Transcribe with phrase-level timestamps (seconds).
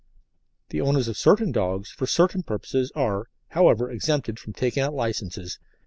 [0.69, 5.57] The owners of certain dogs for certain purposes are, however, exempted from taking out licences,
[5.57, 5.59] viz.